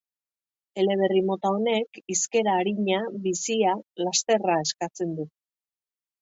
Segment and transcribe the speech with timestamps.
[0.83, 3.75] Eleberri mota honek hizkera arina, bizia,
[4.07, 5.29] lasterra eskatzen du.